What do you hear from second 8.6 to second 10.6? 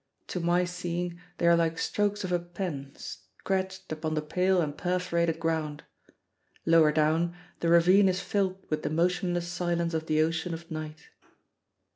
with the motionless silence of the ocean